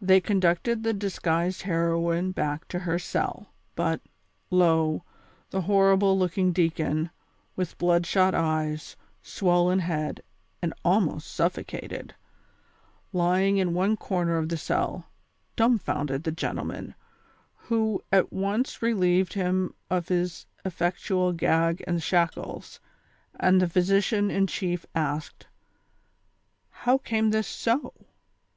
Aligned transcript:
They 0.00 0.20
conducted 0.20 0.82
the 0.82 0.92
disguised 0.92 1.62
heroine 1.62 2.32
back 2.32 2.66
to 2.66 2.80
her 2.80 2.98
cell, 2.98 3.54
but, 3.76 4.00
lo, 4.50 5.04
the 5.50 5.60
horrible 5.60 6.18
looking 6.18 6.52
deacon, 6.52 7.10
with 7.54 7.78
blood 7.78 8.06
shot 8.06 8.34
eyes, 8.34 8.96
swollen 9.22 9.78
head 9.78 10.24
and 10.60 10.74
almost 10.84 11.30
suffocated, 11.30 12.16
lying 13.12 13.58
in 13.58 13.72
one 13.72 13.96
corner 13.96 14.36
of 14.36 14.48
the 14.48 14.56
cell, 14.56 15.06
dumbfounded 15.54 16.24
the 16.24 16.32
gentlemen, 16.32 16.96
who 17.54 18.02
at 18.10 18.32
once 18.32 18.82
relieved 18.82 19.34
him 19.34 19.72
of 19.88 20.08
his 20.08 20.44
effectual 20.64 21.32
gag 21.32 21.84
and 21.86 22.02
shackles, 22.02 22.80
and 23.38 23.62
the 23.62 23.68
physician 23.68 24.28
in 24.28 24.48
chief 24.48 24.86
asked:" 24.92 25.46
How 26.82 26.98
came 26.98 27.30
this 27.30 27.46
so 27.46 27.94